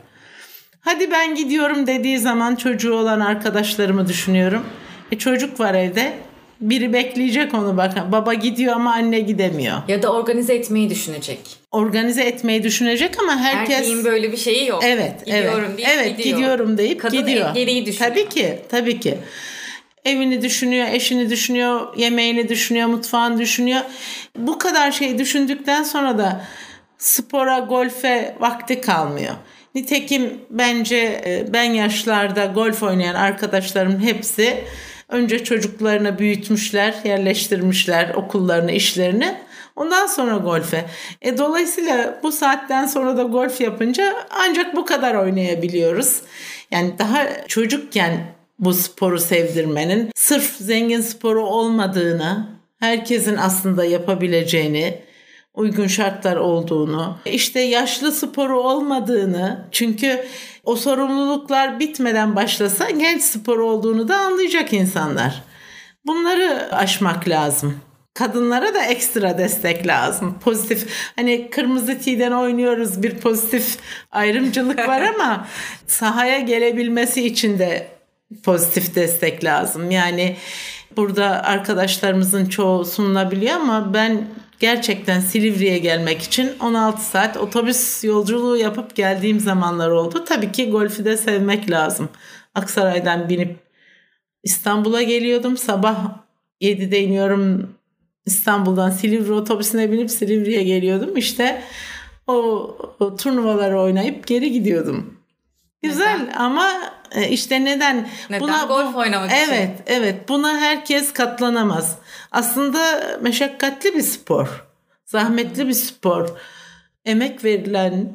[0.81, 4.65] Hadi ben gidiyorum dediği zaman çocuğu olan arkadaşlarımı düşünüyorum.
[5.11, 6.13] E çocuk var evde.
[6.61, 8.11] Biri bekleyecek onu bakın.
[8.11, 9.77] Baba gidiyor ama anne gidemiyor.
[9.87, 11.39] Ya da organize etmeyi düşünecek.
[11.71, 13.77] Organize etmeyi düşünecek ama herkes...
[13.77, 14.83] Erkeğin böyle bir şeyi yok.
[14.85, 15.25] Evet.
[15.25, 15.77] Gidiyorum evet.
[15.77, 16.37] deyip evet, gidiyor.
[16.37, 17.41] gidiyorum deyip Kadın gidiyor.
[17.41, 18.15] Kadın geriyi düşünüyor.
[18.15, 18.59] Tabii ki.
[18.69, 19.17] Tabii ki.
[20.05, 23.81] Evini düşünüyor, eşini düşünüyor, yemeğini düşünüyor, mutfağını düşünüyor.
[24.37, 26.45] Bu kadar şey düşündükten sonra da
[26.97, 29.35] spora, golfe vakti kalmıyor.
[29.75, 34.63] Nitekim bence e, ben yaşlarda golf oynayan arkadaşlarım hepsi
[35.09, 39.35] önce çocuklarını büyütmüşler, yerleştirmişler okullarını, işlerini.
[39.75, 40.85] Ondan sonra golfe.
[41.21, 46.21] E, dolayısıyla bu saatten sonra da golf yapınca ancak bu kadar oynayabiliyoruz.
[46.71, 52.47] Yani daha çocukken bu sporu sevdirmenin sırf zengin sporu olmadığını,
[52.79, 55.01] herkesin aslında yapabileceğini,
[55.53, 60.25] uygun şartlar olduğunu, işte yaşlı sporu olmadığını çünkü
[60.63, 65.43] o sorumluluklar bitmeden başlasa genç sporu olduğunu da anlayacak insanlar.
[66.05, 67.79] Bunları aşmak lazım.
[68.13, 70.39] Kadınlara da ekstra destek lazım.
[70.43, 73.77] Pozitif hani kırmızı tiden oynuyoruz bir pozitif
[74.11, 75.47] ayrımcılık var ama
[75.87, 77.98] sahaya gelebilmesi için de
[78.43, 79.91] pozitif destek lazım.
[79.91, 80.35] Yani
[80.97, 84.27] burada arkadaşlarımızın çoğu sunulabiliyor ama ben
[84.59, 90.25] gerçekten Silivri'ye gelmek için 16 saat otobüs yolculuğu yapıp geldiğim zamanlar oldu.
[90.25, 92.09] Tabii ki golfü de sevmek lazım.
[92.55, 93.57] Aksaray'dan binip
[94.43, 95.57] İstanbul'a geliyordum.
[95.57, 96.17] Sabah
[96.61, 97.75] 7'de iniyorum
[98.25, 101.17] İstanbul'dan Silivri otobüsüne binip Silivri'ye geliyordum.
[101.17, 101.63] İşte
[102.27, 102.33] o,
[102.99, 105.19] o turnuvaları oynayıp geri gidiyordum.
[105.83, 106.33] Güzel neden?
[106.33, 106.69] ama
[107.29, 108.07] işte neden?
[108.29, 108.41] Neden?
[108.41, 109.55] Buna, Golf oynamak evet, için.
[109.55, 110.29] Evet, evet.
[110.29, 111.97] Buna herkes katlanamaz.
[112.31, 112.79] Aslında
[113.21, 114.65] meşakkatli bir spor.
[115.05, 116.29] Zahmetli bir spor.
[117.05, 118.13] Emek verilen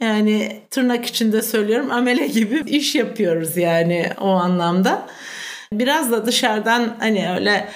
[0.00, 5.06] yani tırnak içinde söylüyorum amele gibi iş yapıyoruz yani o anlamda.
[5.72, 7.68] Biraz da dışarıdan hani öyle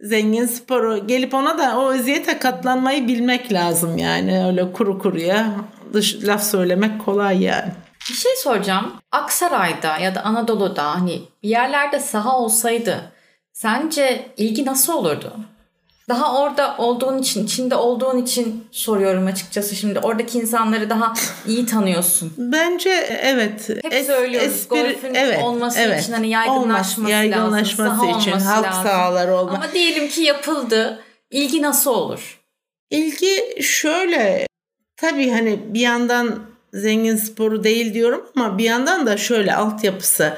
[0.00, 5.46] zengin sporu gelip ona da o eziyete katlanmayı bilmek lazım yani öyle kuru kuruya
[5.92, 7.72] dış, laf söylemek kolay yani.
[8.08, 8.96] Bir şey soracağım.
[9.12, 13.12] Aksaray'da ya da Anadolu'da hani bir yerlerde saha olsaydı
[13.52, 15.32] sence ilgi nasıl olurdu?
[16.08, 19.98] Daha orada olduğun için, içinde olduğun için soruyorum açıkçası şimdi.
[19.98, 21.14] Oradaki insanları daha
[21.46, 22.32] iyi tanıyorsun.
[22.38, 22.90] Bence
[23.22, 23.68] evet.
[23.68, 26.02] Hep es, söylüyoruz espri, golfün evet, olması evet.
[26.02, 28.20] için hani yaygınlaşması, Olmaz, yaygınlaşması lazım.
[28.20, 28.82] için saha halk lazım.
[28.82, 29.52] sahaları olma.
[29.52, 31.02] Ama diyelim ki yapıldı.
[31.30, 32.40] İlgi nasıl olur?
[32.90, 34.46] İlgi şöyle
[34.96, 40.36] tabii hani bir yandan zengin sporu değil diyorum ama bir yandan da şöyle altyapısı.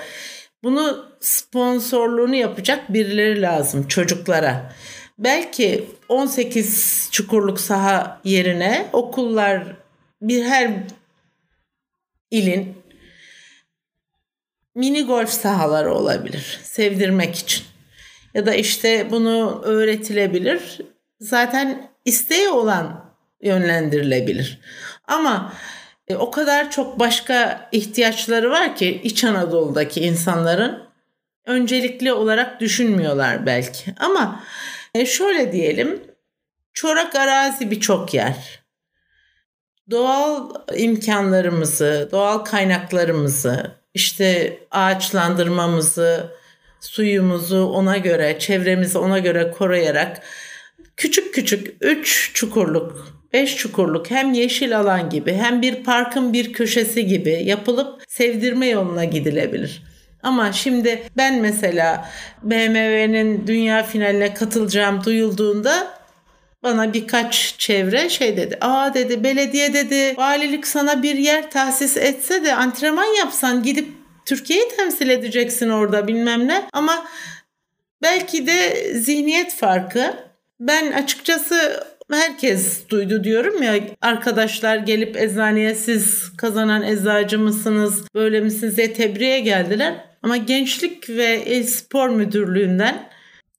[0.63, 4.73] Bunu sponsorluğunu yapacak birileri lazım çocuklara.
[5.19, 9.77] Belki 18 çukurluk saha yerine okullar
[10.23, 10.71] bir her
[12.31, 12.75] ilin
[14.75, 17.65] mini golf sahaları olabilir sevdirmek için.
[18.35, 20.81] Ya da işte bunu öğretilebilir.
[21.21, 24.61] Zaten isteği olan yönlendirilebilir.
[25.07, 25.53] Ama
[26.09, 30.83] e, o kadar çok başka ihtiyaçları var ki İç Anadolu'daki insanların
[31.47, 33.95] öncelikli olarak düşünmüyorlar belki.
[33.99, 34.45] Ama
[34.95, 36.03] e, şöyle diyelim
[36.73, 38.63] çorak arazi birçok yer.
[39.91, 46.33] Doğal imkanlarımızı, doğal kaynaklarımızı, işte ağaçlandırmamızı,
[46.81, 50.23] suyumuzu ona göre, çevremizi ona göre koruyarak
[50.97, 57.07] küçük küçük 3 çukurluk 5 çukurluk hem yeşil alan gibi hem bir parkın bir köşesi
[57.07, 59.83] gibi yapılıp sevdirme yoluna gidilebilir.
[60.23, 62.09] Ama şimdi ben mesela
[62.43, 66.03] BMW'nin dünya finaline katılacağım duyulduğunda
[66.63, 68.59] bana birkaç çevre şey dedi.
[68.61, 73.89] Aa dedi belediye dedi valilik sana bir yer tahsis etse de antrenman yapsan gidip
[74.27, 76.69] Türkiye'yi temsil edeceksin orada bilmem ne.
[76.73, 77.07] Ama
[78.03, 80.15] belki de zihniyet farkı.
[80.61, 88.77] Ben açıkçası herkes duydu diyorum ya arkadaşlar gelip eczaneye siz kazanan eczacı mısınız böyle misiniz
[88.77, 89.95] diye tebriğe geldiler.
[90.23, 93.09] Ama Gençlik ve Spor Müdürlüğü'nden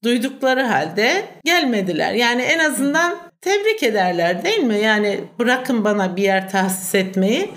[0.03, 2.13] duydukları halde gelmediler.
[2.13, 4.79] Yani en azından tebrik ederler değil mi?
[4.79, 7.49] Yani bırakın bana bir yer tahsis etmeyi.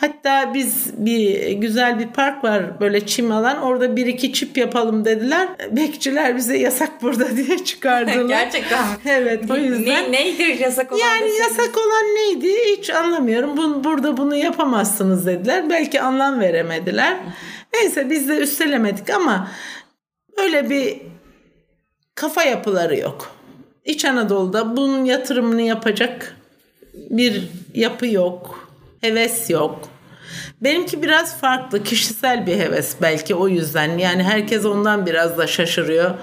[0.00, 5.04] Hatta biz bir güzel bir park var böyle çim alan orada bir iki çip yapalım
[5.04, 5.48] dediler.
[5.70, 8.28] Bekçiler bize yasak burada diye çıkardılar.
[8.28, 8.84] Gerçekten?
[9.06, 10.04] Evet o yüzden.
[10.04, 11.00] Ne, neydi yasak olan?
[11.00, 11.40] Yani deseniz?
[11.40, 13.56] yasak olan neydi hiç anlamıyorum.
[13.56, 15.70] Bunu, burada bunu yapamazsınız dediler.
[15.70, 17.16] Belki anlam veremediler.
[17.74, 19.50] Neyse biz de üstelemedik ama
[20.36, 21.00] öyle bir
[22.14, 23.30] kafa yapıları yok.
[23.84, 26.36] İç Anadolu'da bunun yatırımını yapacak
[26.94, 28.67] bir yapı yok.
[29.00, 29.88] Heves yok.
[30.60, 31.84] Benimki biraz farklı.
[31.84, 33.98] Kişisel bir heves belki o yüzden.
[33.98, 36.14] Yani herkes ondan biraz da şaşırıyor.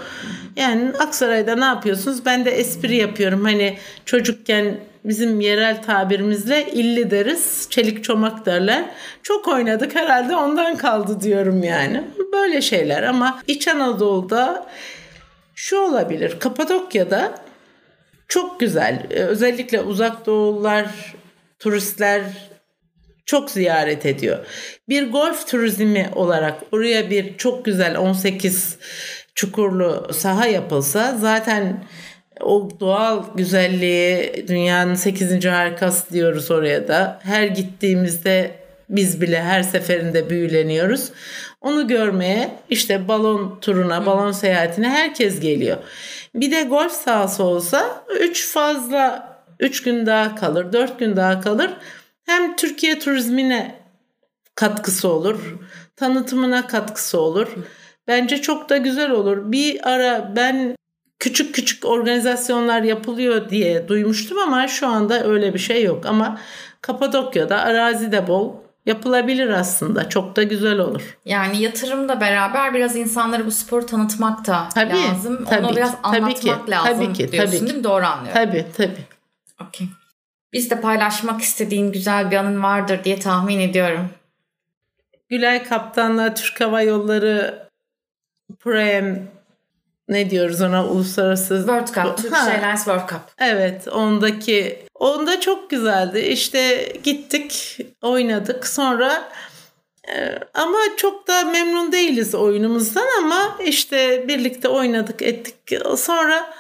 [0.56, 2.26] Yani Aksaray'da ne yapıyorsunuz?
[2.26, 3.44] Ben de espri yapıyorum.
[3.44, 7.68] Hani çocukken bizim yerel tabirimizle illi deriz.
[7.70, 8.86] Çelik çomak derler.
[9.24, 12.04] Çok oynadık herhalde ondan kaldı diyorum yani.
[12.34, 14.68] Böyle şeyler ama İç Anadolu'da
[15.56, 16.40] şu olabilir.
[16.40, 17.36] Kapadokya'da
[18.28, 19.08] çok güzel.
[19.10, 21.16] Ee, özellikle uzak doğullar,
[21.60, 22.22] turistler
[23.26, 24.46] çok ziyaret ediyor.
[24.90, 28.78] Bir golf turizmi olarak oraya bir çok güzel 18
[29.36, 31.84] çukurlu saha yapılsa zaten
[32.42, 35.46] o doğal güzelliği dünyanın 8.
[35.46, 37.20] harikası diyoruz oraya da.
[37.24, 38.52] Her gittiğimizde
[38.90, 41.12] biz bile her seferinde büyüleniyoruz.
[41.62, 45.78] Onu görmeye işte balon turuna, balon seyahatine herkes geliyor.
[46.36, 51.72] Bir de golf sahası olsa 3 fazla 3 gün daha kalır, 4 gün daha kalır.
[52.26, 53.76] Hem Türkiye turizmine
[54.56, 55.58] katkısı olur,
[55.96, 57.48] tanıtımına katkısı olur.
[58.08, 59.52] Bence çok da güzel olur.
[59.52, 60.76] Bir ara ben
[61.20, 66.06] küçük küçük organizasyonlar yapılıyor diye duymuştum ama şu anda öyle bir şey yok.
[66.06, 66.40] Ama
[66.82, 68.54] Kapadokya'da arazi de bol
[68.86, 70.10] yapılabilir aslında.
[70.10, 71.18] Çok da güzel olur.
[71.26, 75.46] Yani yatırımla beraber biraz insanlara bu sporu tanıtmak da tabii, lazım.
[75.46, 77.66] Tabii, Onu biraz anlatmak tabii ki, lazım tabii ki, diyorsun tabii ki.
[77.66, 77.84] değil mi?
[77.84, 78.42] Doğru anlıyorum.
[78.46, 79.06] Tabii tabii.
[79.68, 79.88] Okey.
[80.56, 84.10] Biz de paylaşmak istediğin güzel bir anın vardır diye tahmin ediyorum.
[85.30, 87.68] Gülay Kaptan'la Türk Hava Yolları
[88.60, 89.28] Prem
[90.08, 93.22] ne diyoruz ona uluslararası World Cup, Turkish Airlines World Cup.
[93.40, 96.20] Evet, ondaki onda çok güzeldi.
[96.20, 98.68] İşte gittik, oynadık.
[98.68, 99.32] Sonra
[100.08, 105.80] e, ama çok da memnun değiliz oyunumuzdan ama işte birlikte oynadık, ettik.
[105.98, 106.54] Sonra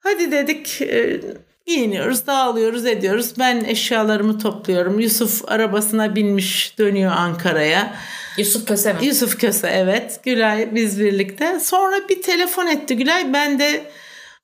[0.00, 1.20] hadi dedik e,
[1.66, 3.32] giyiniyoruz, dağılıyoruz, ediyoruz.
[3.38, 5.00] Ben eşyalarımı topluyorum.
[5.00, 7.94] Yusuf arabasına binmiş dönüyor Ankara'ya.
[8.38, 8.98] Yusuf Köse mi?
[9.02, 10.20] Yusuf Köse evet.
[10.22, 11.60] Gülay biz birlikte.
[11.60, 13.32] Sonra bir telefon etti Gülay.
[13.32, 13.84] Ben de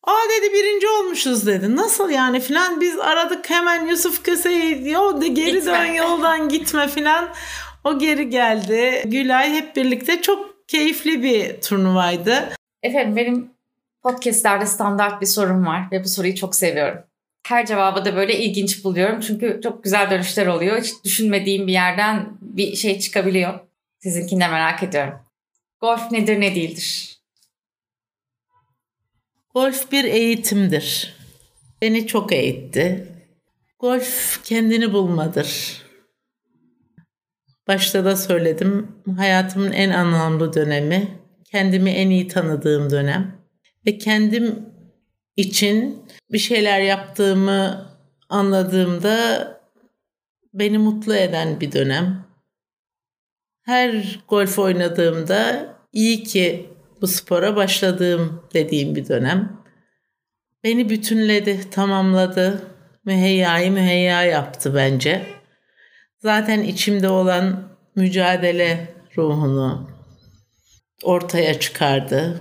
[0.08, 1.76] Aa dedi birinci olmuşuz dedi.
[1.76, 5.72] Nasıl yani filan biz aradık hemen Yusuf Köse'yi yolda geri gitme.
[5.72, 7.28] dön yoldan gitme filan.
[7.84, 9.02] O geri geldi.
[9.04, 12.48] Gülay hep birlikte çok keyifli bir turnuvaydı.
[12.82, 13.50] Efendim benim
[14.02, 16.98] podcastlerde standart bir sorum var ve bu soruyu çok seviyorum.
[17.46, 20.80] Her cevabı da böyle ilginç buluyorum çünkü çok güzel dönüşler oluyor.
[20.80, 23.60] Hiç düşünmediğim bir yerden bir şey çıkabiliyor.
[23.98, 25.14] Sizinkini de merak ediyorum.
[25.80, 27.18] Golf nedir ne değildir?
[29.54, 31.14] Golf bir eğitimdir.
[31.82, 33.08] Beni çok eğitti.
[33.78, 35.82] Golf kendini bulmadır.
[37.68, 38.88] Başta da söyledim.
[39.16, 41.08] Hayatımın en anlamlı dönemi.
[41.44, 43.38] Kendimi en iyi tanıdığım dönem.
[43.86, 44.66] Ve kendim
[45.38, 47.90] için bir şeyler yaptığımı
[48.28, 49.48] anladığımda
[50.54, 52.24] beni mutlu eden bir dönem.
[53.62, 56.70] Her golf oynadığımda iyi ki
[57.00, 59.62] bu spora başladığım dediğim bir dönem.
[60.64, 62.62] Beni bütünledi, tamamladı.
[63.04, 65.26] Müheyyayı müheyya yaptı bence.
[66.18, 69.90] Zaten içimde olan mücadele ruhunu
[71.02, 72.40] ortaya çıkardı.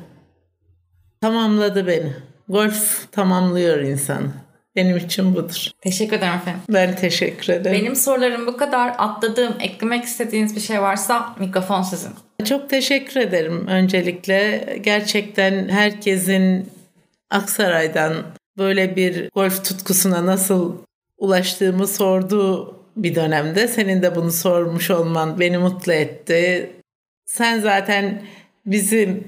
[1.21, 2.26] Tamamladı beni.
[2.49, 4.27] Golf tamamlıyor insanı.
[4.75, 5.71] Benim için budur.
[5.81, 6.61] Teşekkür ederim efendim.
[6.69, 7.81] Ben teşekkür ederim.
[7.81, 8.95] Benim sorularım bu kadar.
[8.97, 12.11] Atladığım, eklemek istediğiniz bir şey varsa mikrofon sizin.
[12.45, 14.65] Çok teşekkür ederim öncelikle.
[14.81, 16.69] Gerçekten herkesin
[17.29, 18.13] Aksaray'dan
[18.57, 20.77] böyle bir golf tutkusuna nasıl
[21.17, 26.69] ulaştığımı sorduğu bir dönemde senin de bunu sormuş olman beni mutlu etti.
[27.25, 28.21] Sen zaten
[28.65, 29.27] bizim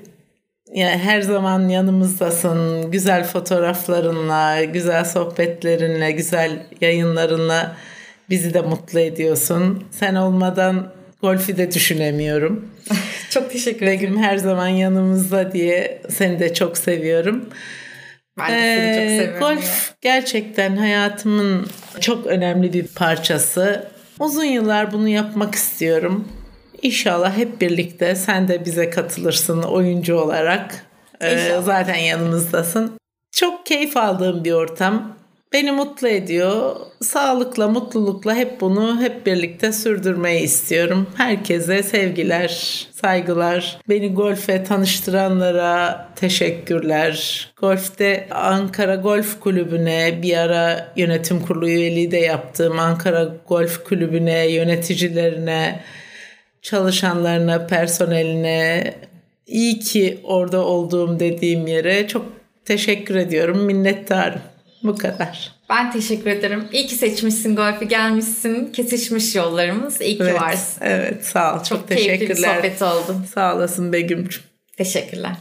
[0.73, 2.91] yani her zaman yanımızdasın.
[2.91, 7.75] Güzel fotoğraflarınla, güzel sohbetlerinle, güzel yayınlarınla
[8.29, 9.83] bizi de mutlu ediyorsun.
[9.91, 10.91] Sen olmadan
[11.21, 12.69] golfi de düşünemiyorum.
[13.29, 13.99] çok teşekkür ederim.
[14.01, 17.49] Begüm her zaman yanımızda diye seni de çok seviyorum.
[18.37, 19.39] Ben de seni çok ee, seviyorum.
[19.39, 19.95] Golf ya.
[20.01, 21.67] gerçekten hayatımın
[21.99, 23.87] çok önemli bir parçası.
[24.19, 26.27] Uzun yıllar bunu yapmak istiyorum.
[26.81, 30.85] İnşallah hep birlikte sen de bize katılırsın oyuncu olarak.
[31.21, 32.99] Ee, zaten yanımızdasın.
[33.31, 35.19] Çok keyif aldığım bir ortam.
[35.53, 36.75] Beni mutlu ediyor.
[37.01, 41.07] Sağlıkla, mutlulukla hep bunu hep birlikte sürdürmeyi istiyorum.
[41.15, 42.49] Herkese sevgiler,
[42.91, 43.77] saygılar.
[43.89, 47.47] Beni golfe tanıştıranlara teşekkürler.
[47.57, 55.79] Golf'te Ankara Golf Kulübü'ne bir ara yönetim kurulu üyeliği de yaptığım Ankara Golf Kulübü'ne, yöneticilerine,
[56.61, 58.93] çalışanlarına, personeline,
[59.47, 62.25] iyi ki orada olduğum dediğim yere çok
[62.65, 63.65] teşekkür ediyorum.
[63.65, 64.41] Minnettarım.
[64.83, 65.51] Bu kadar.
[65.69, 66.63] Ben teşekkür ederim.
[66.71, 68.71] İyi ki seçmişsin golfü, gelmişsin.
[68.71, 70.01] Kesişmiş yollarımız.
[70.01, 70.81] İyi ki evet, varsın.
[70.85, 71.57] Evet, sağ ol.
[71.57, 72.19] Çok, çok teşekkürler.
[72.19, 73.21] Çok keyifli bir sohbet oldu.
[73.33, 74.43] Sağ olasın Begüm'cüm.
[74.77, 75.31] Teşekkürler.